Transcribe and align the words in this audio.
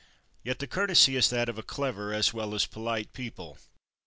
Yet 0.43 0.57
the 0.57 0.65
courtesy 0.65 1.15
is 1.15 1.29
that 1.29 1.47
of 1.47 1.59
a 1.59 1.61
clever 1.61 2.11
as 2.11 2.33
well 2.33 2.55
as 2.55 2.65
polite 2.65 3.13
people. 3.13 3.59